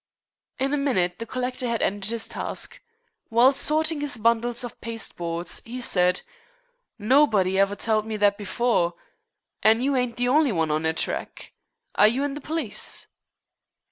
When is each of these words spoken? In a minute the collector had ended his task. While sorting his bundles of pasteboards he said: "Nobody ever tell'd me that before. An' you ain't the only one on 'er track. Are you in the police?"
In 0.57 0.73
a 0.73 0.77
minute 0.77 1.19
the 1.19 1.27
collector 1.27 1.67
had 1.67 1.83
ended 1.83 2.09
his 2.09 2.27
task. 2.27 2.81
While 3.29 3.53
sorting 3.53 4.01
his 4.01 4.17
bundles 4.17 4.63
of 4.63 4.81
pasteboards 4.81 5.61
he 5.63 5.79
said: 5.79 6.23
"Nobody 6.97 7.59
ever 7.59 7.75
tell'd 7.75 8.07
me 8.07 8.17
that 8.17 8.35
before. 8.35 8.95
An' 9.61 9.79
you 9.79 9.95
ain't 9.95 10.17
the 10.17 10.27
only 10.27 10.51
one 10.51 10.71
on 10.71 10.87
'er 10.87 10.93
track. 10.93 11.53
Are 11.93 12.07
you 12.07 12.23
in 12.23 12.33
the 12.33 12.41
police?" 12.41 13.05